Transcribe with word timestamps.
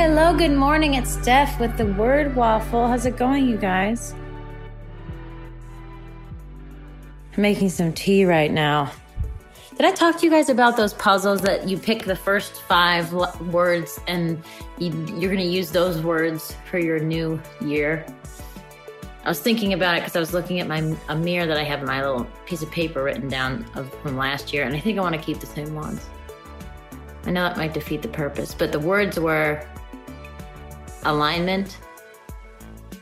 Hello, 0.00 0.32
good 0.32 0.52
morning. 0.52 0.94
It's 0.94 1.10
Steph 1.10 1.58
with 1.58 1.76
the 1.76 1.86
Word 1.86 2.36
Waffle. 2.36 2.86
How's 2.86 3.04
it 3.04 3.16
going, 3.16 3.48
you 3.48 3.56
guys? 3.56 4.14
I'm 7.36 7.42
making 7.42 7.70
some 7.70 7.92
tea 7.92 8.24
right 8.24 8.52
now. 8.52 8.92
Did 9.76 9.86
I 9.86 9.90
talk 9.90 10.16
to 10.18 10.24
you 10.24 10.30
guys 10.30 10.50
about 10.50 10.76
those 10.76 10.94
puzzles 10.94 11.40
that 11.40 11.68
you 11.68 11.76
pick 11.76 12.04
the 12.04 12.14
first 12.14 12.62
five 12.62 13.12
words 13.12 13.98
and 14.06 14.40
you, 14.78 14.90
you're 15.18 15.34
going 15.34 15.44
to 15.44 15.52
use 15.52 15.72
those 15.72 16.00
words 16.00 16.54
for 16.70 16.78
your 16.78 17.00
new 17.00 17.42
year? 17.60 18.06
I 19.24 19.28
was 19.28 19.40
thinking 19.40 19.72
about 19.72 19.96
it 19.96 20.02
because 20.02 20.14
I 20.14 20.20
was 20.20 20.32
looking 20.32 20.60
at 20.60 20.68
my 20.68 20.96
a 21.08 21.16
mirror 21.16 21.48
that 21.48 21.58
I 21.58 21.64
have 21.64 21.82
my 21.82 22.06
little 22.06 22.24
piece 22.46 22.62
of 22.62 22.70
paper 22.70 23.02
written 23.02 23.26
down 23.26 23.66
of, 23.74 23.92
from 23.94 24.16
last 24.16 24.52
year, 24.52 24.62
and 24.62 24.76
I 24.76 24.78
think 24.78 24.96
I 24.96 25.00
want 25.00 25.16
to 25.16 25.20
keep 25.20 25.40
the 25.40 25.46
same 25.46 25.74
ones. 25.74 26.06
I 27.24 27.32
know 27.32 27.42
that 27.42 27.56
might 27.56 27.74
defeat 27.74 28.02
the 28.02 28.08
purpose, 28.08 28.54
but 28.54 28.70
the 28.70 28.78
words 28.78 29.18
were 29.18 29.66
alignment, 31.04 31.78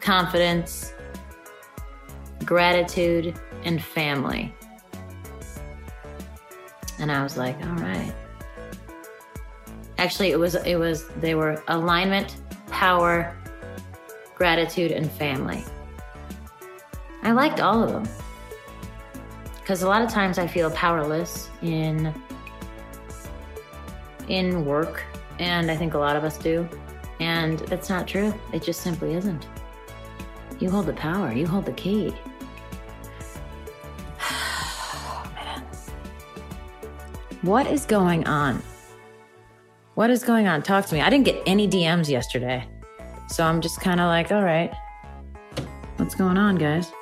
confidence, 0.00 0.92
gratitude, 2.44 3.38
and 3.64 3.82
family. 3.82 4.54
And 6.98 7.10
I 7.10 7.22
was 7.22 7.36
like, 7.36 7.56
all 7.64 7.74
right. 7.76 8.12
Actually, 9.98 10.30
it 10.30 10.38
was 10.38 10.54
it 10.54 10.76
was 10.76 11.08
they 11.20 11.34
were 11.34 11.62
alignment, 11.68 12.36
power, 12.68 13.36
gratitude, 14.34 14.90
and 14.92 15.10
family. 15.10 15.64
I 17.22 17.32
liked 17.32 17.60
all 17.60 17.82
of 17.82 17.90
them. 17.90 18.08
Because 19.60 19.82
a 19.82 19.88
lot 19.88 20.02
of 20.02 20.10
times 20.10 20.38
I 20.38 20.46
feel 20.46 20.70
powerless 20.70 21.48
in 21.62 22.12
in 24.28 24.64
work, 24.64 25.02
and 25.38 25.70
I 25.70 25.76
think 25.76 25.94
a 25.94 25.98
lot 25.98 26.16
of 26.16 26.24
us 26.24 26.36
do. 26.36 26.68
And 27.24 27.58
that's 27.60 27.88
not 27.88 28.06
true. 28.06 28.34
It 28.52 28.62
just 28.62 28.82
simply 28.82 29.14
isn't. 29.14 29.46
You 30.60 30.68
hold 30.68 30.84
the 30.84 30.92
power, 30.92 31.32
you 31.32 31.46
hold 31.46 31.64
the 31.64 31.72
key. 31.72 32.14
Oh, 34.20 35.30
man. 35.34 35.62
What 37.40 37.66
is 37.66 37.86
going 37.86 38.26
on? 38.26 38.62
What 39.94 40.10
is 40.10 40.22
going 40.22 40.46
on? 40.46 40.62
Talk 40.62 40.84
to 40.86 40.94
me. 40.94 41.00
I 41.00 41.08
didn't 41.08 41.24
get 41.24 41.42
any 41.46 41.66
DMs 41.66 42.10
yesterday. 42.10 42.68
So 43.28 43.42
I'm 43.42 43.62
just 43.62 43.80
kind 43.80 44.00
of 44.00 44.06
like, 44.08 44.30
all 44.30 44.42
right, 44.42 44.74
what's 45.96 46.14
going 46.14 46.36
on, 46.36 46.56
guys? 46.56 46.92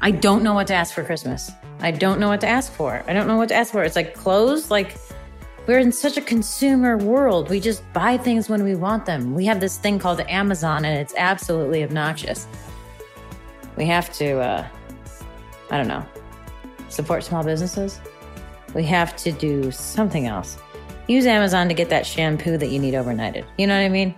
I 0.00 0.12
don't 0.12 0.44
know 0.44 0.54
what 0.54 0.68
to 0.68 0.74
ask 0.74 0.94
for 0.94 1.02
Christmas. 1.02 1.50
I 1.80 1.90
don't 1.90 2.20
know 2.20 2.28
what 2.28 2.40
to 2.42 2.48
ask 2.48 2.72
for. 2.72 3.02
I 3.08 3.12
don't 3.12 3.26
know 3.26 3.36
what 3.36 3.48
to 3.48 3.56
ask 3.56 3.72
for. 3.72 3.82
It's 3.82 3.96
like 3.96 4.14
clothes, 4.14 4.70
like 4.70 4.96
we're 5.68 5.78
in 5.78 5.92
such 5.92 6.16
a 6.16 6.22
consumer 6.22 6.96
world. 6.96 7.50
We 7.50 7.60
just 7.60 7.82
buy 7.92 8.16
things 8.16 8.48
when 8.48 8.64
we 8.64 8.74
want 8.74 9.04
them. 9.04 9.34
We 9.34 9.44
have 9.44 9.60
this 9.60 9.76
thing 9.76 9.98
called 9.98 10.18
Amazon, 10.20 10.86
and 10.86 10.98
it's 10.98 11.12
absolutely 11.18 11.84
obnoxious. 11.84 12.48
We 13.76 13.84
have 13.84 14.10
to, 14.14 14.40
uh, 14.40 14.66
I 15.70 15.76
don't 15.76 15.86
know, 15.86 16.04
support 16.88 17.22
small 17.22 17.44
businesses. 17.44 18.00
We 18.74 18.82
have 18.84 19.14
to 19.16 19.30
do 19.30 19.70
something 19.70 20.26
else. 20.26 20.56
Use 21.06 21.26
Amazon 21.26 21.68
to 21.68 21.74
get 21.74 21.90
that 21.90 22.06
shampoo 22.06 22.56
that 22.56 22.68
you 22.68 22.78
need 22.78 22.94
overnighted. 22.94 23.44
You 23.58 23.66
know 23.66 23.76
what 23.76 23.84
I 23.84 23.90
mean? 23.90 24.14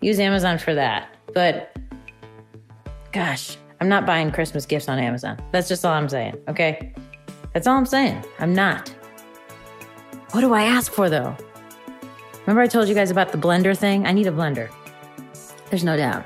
Use 0.00 0.20
Amazon 0.20 0.56
for 0.56 0.72
that. 0.74 1.08
But 1.34 1.76
gosh, 3.10 3.56
I'm 3.80 3.88
not 3.88 4.06
buying 4.06 4.30
Christmas 4.30 4.66
gifts 4.66 4.88
on 4.88 5.00
Amazon. 5.00 5.36
That's 5.50 5.66
just 5.66 5.84
all 5.84 5.92
I'm 5.92 6.08
saying, 6.08 6.36
okay? 6.46 6.94
That's 7.54 7.66
all 7.66 7.76
I'm 7.76 7.86
saying. 7.86 8.24
I'm 8.38 8.54
not. 8.54 8.94
What 10.32 10.42
do 10.42 10.54
I 10.54 10.62
ask 10.62 10.92
for 10.92 11.10
though? 11.10 11.36
Remember 12.42 12.62
I 12.62 12.68
told 12.68 12.88
you 12.88 12.94
guys 12.94 13.10
about 13.10 13.32
the 13.32 13.38
blender 13.38 13.76
thing? 13.76 14.06
I 14.06 14.12
need 14.12 14.26
a 14.26 14.32
blender. 14.32 14.70
There's 15.70 15.84
no 15.84 15.96
doubt. 15.96 16.24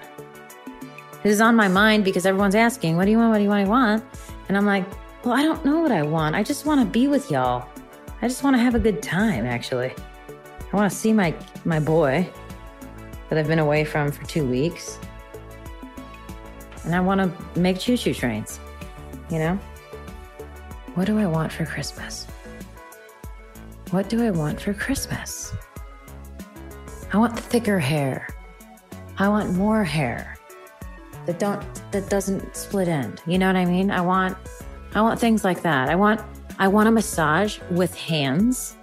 This 1.23 1.33
is 1.33 1.41
on 1.41 1.57
my 1.57 1.69
mind 1.69 2.05
because 2.05 2.27
everyone's 2.27 2.55
asking, 2.55 2.97
what 2.97 3.07
do 3.07 3.11
you 3.11 3.19
want? 3.19 3.31
What 3.31 3.39
do 3.39 3.45
you 3.45 3.49
want? 3.49 3.69
What 3.69 3.77
do 3.77 3.83
you 3.83 3.87
want? 3.87 4.05
And 4.49 4.57
I'm 4.59 4.67
like, 4.67 4.85
well, 5.25 5.35
I 5.35 5.43
don't 5.43 5.65
know 5.65 5.81
what 5.81 5.91
I 5.91 6.03
want. 6.03 6.37
I 6.37 6.43
just 6.43 6.67
want 6.67 6.81
to 6.81 6.87
be 6.87 7.09
with 7.09 7.31
y'all. 7.31 7.67
I 8.21 8.29
just 8.29 8.43
want 8.43 8.57
to 8.57 8.63
have 8.63 8.75
a 8.75 8.79
good 8.79 9.03
time, 9.03 9.47
actually. 9.47 9.93
I 10.73 10.77
want 10.77 10.91
to 10.91 10.97
see 10.97 11.13
my 11.13 11.35
my 11.65 11.81
boy 11.81 12.29
that 13.29 13.39
I've 13.39 13.49
been 13.49 13.59
away 13.59 13.85
from 13.85 14.13
for 14.13 14.25
two 14.27 14.47
weeks. 14.47 14.99
And 16.85 16.95
I 16.95 17.01
want 17.01 17.23
to 17.23 17.59
make 17.59 17.79
choo 17.79 17.97
choo 17.97 18.13
trains, 18.13 18.61
you 19.31 19.39
know? 19.39 19.59
What 20.95 21.07
do 21.07 21.19
I 21.19 21.27
want 21.27 21.51
for 21.51 21.65
Christmas? 21.65 22.27
What 23.95 24.09
do 24.09 24.25
I 24.25 24.31
want 24.33 24.61
for 24.61 24.75
Christmas? 24.75 25.53
I 27.13 27.17
want 27.17 27.39
thicker 27.39 27.79
hair. 27.79 28.27
I 29.19 29.29
want 29.29 29.53
more 29.53 29.85
hair 29.85 30.37
that 31.27 31.39
don't 31.39 31.63
that 31.93 32.11
doesn't 32.11 32.57
split 32.57 32.89
end. 32.89 33.23
You 33.25 33.39
know 33.39 33.47
what 33.47 33.55
I 33.55 33.65
mean? 33.65 33.93
I 33.93 34.01
want 34.01 34.37
I 34.97 35.01
want 35.01 35.21
things 35.21 35.45
like 35.45 35.63
that. 35.63 35.91
I 35.91 35.95
want 35.95 36.21
I 36.59 36.67
want 36.67 36.89
a 36.89 36.91
massage 36.91 37.61
with 37.71 37.95
hands. 37.95 38.77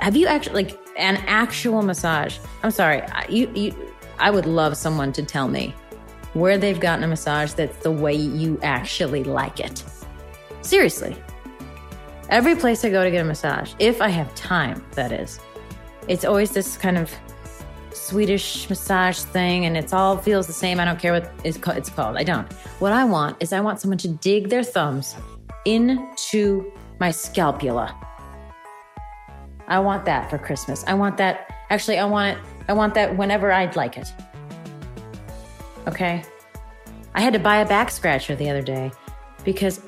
Have 0.00 0.16
you 0.16 0.26
actually 0.26 0.64
like 0.64 0.78
an 0.98 1.16
actual 1.26 1.80
massage? 1.80 2.36
I'm 2.62 2.72
sorry. 2.72 3.02
You 3.30 3.50
you 3.54 3.74
I 4.18 4.30
would 4.30 4.44
love 4.44 4.76
someone 4.76 5.14
to 5.14 5.22
tell 5.22 5.48
me 5.48 5.74
where 6.34 6.58
they've 6.58 6.78
gotten 6.78 7.04
a 7.04 7.08
massage 7.08 7.54
that's 7.54 7.78
the 7.78 7.90
way 7.90 8.12
you 8.12 8.60
actually 8.62 9.24
like 9.24 9.60
it. 9.60 9.82
Seriously. 10.60 11.16
Every 12.30 12.54
place 12.54 12.84
I 12.84 12.90
go 12.90 13.02
to 13.02 13.10
get 13.10 13.22
a 13.22 13.24
massage, 13.24 13.74
if 13.80 14.00
I 14.00 14.08
have 14.08 14.32
time, 14.36 14.84
that 14.92 15.10
is, 15.10 15.40
it's 16.06 16.24
always 16.24 16.52
this 16.52 16.76
kind 16.76 16.96
of 16.96 17.12
Swedish 17.92 18.70
massage 18.70 19.18
thing, 19.18 19.66
and 19.66 19.76
it's 19.76 19.92
all 19.92 20.16
feels 20.16 20.46
the 20.46 20.52
same. 20.52 20.78
I 20.78 20.84
don't 20.84 20.98
care 20.98 21.12
what 21.12 21.32
it's 21.42 21.58
ca- 21.58 21.72
it's 21.72 21.90
called. 21.90 22.16
I 22.16 22.22
don't. 22.22 22.50
What 22.78 22.92
I 22.92 23.02
want 23.02 23.36
is 23.40 23.52
I 23.52 23.60
want 23.60 23.80
someone 23.80 23.98
to 23.98 24.08
dig 24.08 24.48
their 24.48 24.62
thumbs 24.62 25.16
into 25.64 26.72
my 27.00 27.10
scalpula. 27.10 27.96
I 29.66 29.80
want 29.80 30.04
that 30.04 30.30
for 30.30 30.38
Christmas. 30.38 30.84
I 30.86 30.94
want 30.94 31.16
that. 31.16 31.52
Actually, 31.70 31.98
I 31.98 32.04
want 32.04 32.38
it. 32.38 32.44
I 32.68 32.74
want 32.74 32.94
that 32.94 33.16
whenever 33.16 33.50
I'd 33.50 33.74
like 33.74 33.96
it. 33.98 34.12
Okay. 35.88 36.22
I 37.14 37.20
had 37.20 37.32
to 37.32 37.40
buy 37.40 37.56
a 37.56 37.66
back 37.66 37.90
scratcher 37.90 38.36
the 38.36 38.48
other 38.48 38.62
day 38.62 38.92
because 39.44 39.80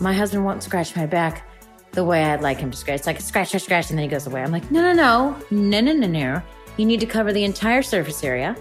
my 0.00 0.14
husband 0.14 0.46
won't 0.46 0.62
scratch 0.62 0.96
my 0.96 1.04
back 1.04 1.46
the 1.92 2.04
way 2.04 2.24
I'd 2.24 2.40
like 2.40 2.58
him 2.58 2.70
to 2.70 2.76
scratch. 2.76 2.98
It's 2.98 3.06
like 3.06 3.18
a 3.18 3.22
scratch, 3.22 3.48
scratch, 3.48 3.62
scratch, 3.64 3.90
and 3.90 3.98
then 3.98 4.04
he 4.04 4.08
goes 4.08 4.26
away. 4.26 4.42
I'm 4.42 4.52
like, 4.52 4.70
no, 4.70 4.80
no, 4.80 4.92
no, 4.92 5.36
no, 5.50 5.80
no, 5.80 5.92
no, 5.92 6.06
no. 6.06 6.42
You 6.76 6.86
need 6.86 7.00
to 7.00 7.06
cover 7.06 7.32
the 7.32 7.44
entire 7.44 7.82
surface 7.82 8.22
area. 8.22 8.56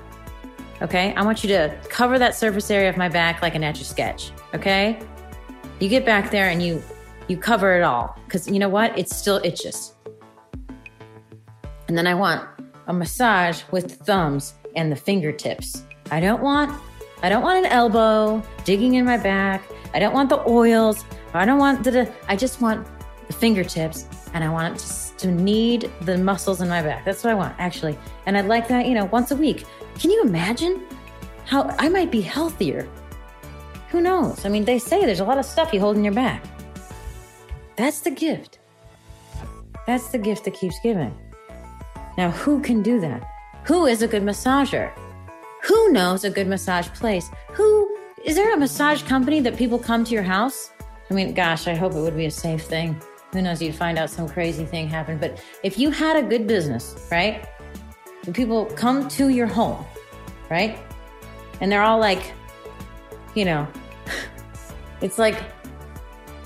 Okay. 0.81 1.13
I 1.16 1.23
want 1.23 1.44
you 1.44 1.50
to 1.50 1.78
cover 1.90 2.17
that 2.19 2.35
surface 2.35 2.72
area 2.72 2.90
of 2.90 2.97
my 2.97 3.09
back 3.09 3.41
like 3.41 3.56
an 3.56 3.63
etch 3.63 3.81
a 3.81 3.85
sketch. 3.85 4.31
Okay. 4.53 5.00
You 5.79 5.90
get 5.90 6.06
back 6.06 6.31
there 6.31 6.50
and 6.50 6.62
you 6.62 6.81
you 7.28 7.38
cover 7.38 7.78
it 7.78 7.84
all 7.84 8.17
because 8.25 8.47
you 8.47 8.59
know 8.59 8.69
what? 8.69 8.97
It 8.97 9.09
still 9.09 9.41
itches. 9.44 9.94
And 11.87 11.97
then 11.97 12.08
I 12.08 12.14
want 12.14 12.47
a 12.87 12.93
massage 12.93 13.61
with 13.72 13.90
the 13.90 14.03
thumbs 14.03 14.55
and 14.75 14.91
the 14.91 14.96
fingertips. 14.96 15.84
I 16.11 16.20
don't 16.20 16.41
want 16.41 16.82
I 17.22 17.29
don't 17.29 17.43
want 17.43 17.66
an 17.66 17.72
elbow 17.72 18.41
digging 18.64 18.96
in 18.96 19.05
my 19.05 19.17
back. 19.17 19.64
I 19.93 19.99
don't 19.99 20.14
want 20.14 20.29
the 20.29 20.47
oils. 20.47 21.03
I 21.34 21.46
don't 21.46 21.59
want 21.59 21.84
the 21.84 22.11
I 22.28 22.35
just 22.35 22.61
want 22.61 22.87
fingertips 23.34 24.08
and 24.34 24.43
I 24.43 24.49
want 24.49 24.79
to, 24.79 25.17
to 25.17 25.28
knead 25.31 25.90
the 26.02 26.17
muscles 26.17 26.61
in 26.61 26.70
my 26.70 26.81
back. 26.81 27.05
That's 27.05 27.23
what 27.23 27.31
I 27.31 27.35
want 27.35 27.55
actually. 27.59 27.97
And 28.26 28.37
I'd 28.37 28.46
like 28.46 28.67
that, 28.67 28.85
you 28.85 28.93
know, 28.93 29.05
once 29.05 29.31
a 29.31 29.35
week. 29.35 29.66
Can 29.97 30.11
you 30.11 30.22
imagine 30.23 30.84
how 31.46 31.64
I 31.79 31.90
might 31.90 32.11
be 32.11 32.22
healthier? 32.22 32.87
Who 33.90 34.02
knows? 34.02 34.46
I 34.46 34.49
mean, 34.49 34.66
they 34.66 34.78
say 34.78 35.05
there's 35.05 35.20
a 35.20 35.26
lot 35.26 35.40
of 35.40 35.46
stuff 35.46 35.73
you 35.73 35.79
hold 35.79 35.97
in 35.97 36.03
your 36.03 36.14
back. 36.14 36.43
That's 37.76 38.02
the 38.02 38.11
gift. 38.11 38.59
That's 39.87 40.09
the 40.09 40.20
gift 40.20 40.46
that 40.46 40.53
keeps 40.53 40.79
giving. 40.84 41.17
Now, 42.17 42.29
who 42.32 42.61
can 42.61 42.84
do 42.84 42.99
that? 42.99 43.23
Who 43.64 43.85
is 43.85 44.02
a 44.02 44.08
good 44.08 44.23
massager? 44.23 44.91
Who 45.64 45.91
knows 45.91 46.23
a 46.23 46.29
good 46.29 46.47
massage 46.47 46.87
place? 46.90 47.29
Who 47.53 47.97
is 48.23 48.35
there 48.35 48.53
a 48.53 48.58
massage 48.58 49.02
company 49.03 49.40
that 49.41 49.58
people 49.58 49.79
come 49.79 50.03
to 50.03 50.14
your 50.14 50.23
house? 50.23 50.72
I 51.09 51.14
mean, 51.14 51.34
gosh, 51.34 51.67
I 51.67 51.73
hope 51.73 51.93
it 51.93 51.99
would 51.99 52.16
be 52.16 52.25
a 52.25 52.32
safe 52.32 52.64
thing. 52.64 53.02
Who 53.31 53.41
knows, 53.41 53.61
you'd 53.61 53.76
find 53.76 53.97
out 53.97 54.09
some 54.09 54.28
crazy 54.28 54.66
thing 54.66 54.87
happened. 54.87 55.20
But 55.20 55.43
if 55.64 55.78
you 55.78 55.91
had 55.91 56.16
a 56.17 56.23
good 56.28 56.47
business, 56.47 57.08
right? 57.11 57.47
And 58.26 58.34
people 58.34 58.66
come 58.66 59.08
to 59.09 59.29
your 59.29 59.47
home, 59.47 59.85
right? 60.49 60.79
And 61.61 61.72
they're 61.72 61.84
all 61.84 61.99
like, 61.99 62.34
you 63.35 63.46
know, 63.46 63.67
it's 65.02 65.17
like 65.17 65.37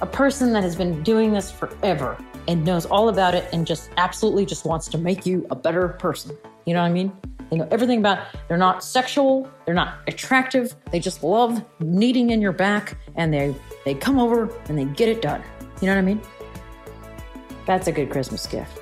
a 0.02 0.06
person 0.06 0.52
that 0.54 0.64
has 0.64 0.76
been 0.76 1.02
doing 1.04 1.32
this 1.32 1.52
forever 1.52 2.18
and 2.48 2.66
knows 2.66 2.86
all 2.86 3.10
about 3.10 3.34
it 3.34 3.48
and 3.54 3.66
just 3.66 3.90
absolutely 3.98 4.46
just 4.46 4.66
wants 4.66 4.88
to 4.90 4.98
make 4.98 5.26
you 5.26 5.48
a 5.50 5.56
better 5.56 5.88
person. 5.88 6.38
You 6.66 6.74
know 6.74 6.82
what 6.82 6.90
I 6.90 6.92
mean? 6.92 7.14
They 7.50 7.58
know 7.58 7.68
everything 7.72 8.00
about 8.00 8.20
they're 8.48 8.58
not 8.58 8.84
sexual, 8.84 9.50
they're 9.66 9.76
not 9.76 10.00
attractive, 10.08 10.76
they 10.92 11.00
just 11.00 11.24
love 11.24 11.64
kneading 11.80 12.32
in 12.32 12.42
your 12.42 12.52
back 12.52 12.98
and 13.16 13.34
they 13.34 13.56
they 13.86 13.94
come 13.94 14.20
over 14.20 14.50
and 14.68 14.78
they 14.78 14.86
get 14.86 15.08
it 15.08 15.22
done. 15.22 15.42
You 15.80 15.88
know 15.88 15.94
what 15.94 16.00
I 16.00 16.02
mean? 16.02 16.22
That's 17.66 17.88
a 17.88 17.92
good 17.92 18.10
Christmas 18.10 18.46
gift. 18.48 18.80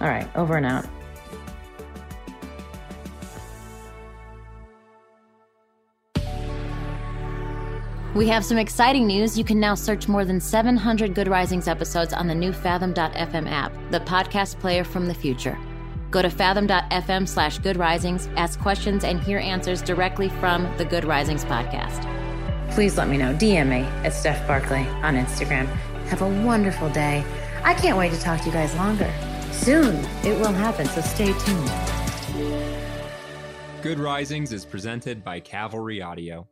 All 0.00 0.08
right, 0.08 0.28
over 0.36 0.56
and 0.56 0.66
out. 0.66 0.86
We 8.14 8.26
have 8.28 8.44
some 8.44 8.58
exciting 8.58 9.06
news. 9.06 9.38
You 9.38 9.44
can 9.44 9.60
now 9.60 9.74
search 9.74 10.08
more 10.08 10.24
than 10.24 10.40
700 10.40 11.14
Good 11.14 11.28
Risings 11.28 11.68
episodes 11.68 12.12
on 12.12 12.26
the 12.26 12.34
new 12.34 12.52
Fathom.fm 12.52 13.48
app, 13.48 13.72
the 13.90 14.00
podcast 14.00 14.58
player 14.58 14.82
from 14.82 15.06
the 15.06 15.14
future. 15.14 15.56
Go 16.10 16.20
to 16.20 16.28
fathom.fm 16.28 17.28
slash 17.28 17.58
good 17.60 17.76
risings, 17.76 18.28
ask 18.36 18.58
questions, 18.58 19.04
and 19.04 19.20
hear 19.20 19.38
answers 19.38 19.80
directly 19.80 20.28
from 20.28 20.68
the 20.76 20.84
Good 20.84 21.04
Risings 21.04 21.44
podcast. 21.44 22.04
Please 22.72 22.98
let 22.98 23.08
me 23.08 23.16
know. 23.16 23.32
DM 23.34 23.68
me 23.68 23.82
at 24.04 24.12
Steph 24.12 24.44
Barkley 24.46 24.86
on 25.02 25.14
Instagram. 25.14 25.66
Have 26.08 26.22
a 26.22 26.44
wonderful 26.44 26.90
day. 26.90 27.24
I 27.64 27.74
can't 27.74 27.98
wait 27.98 28.12
to 28.12 28.20
talk 28.20 28.40
to 28.40 28.46
you 28.46 28.52
guys 28.52 28.74
longer. 28.76 29.12
Soon 29.52 29.96
it 30.24 30.38
will 30.38 30.52
happen, 30.52 30.86
so 30.86 31.00
stay 31.00 31.32
tuned. 31.32 31.70
Good 33.82 33.98
Risings 33.98 34.52
is 34.52 34.64
presented 34.64 35.24
by 35.24 35.40
Cavalry 35.40 36.02
Audio. 36.02 36.46